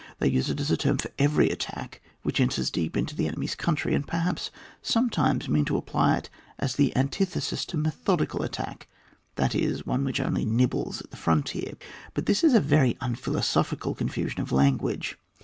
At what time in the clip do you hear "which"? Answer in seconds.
2.23-2.39, 10.03-10.19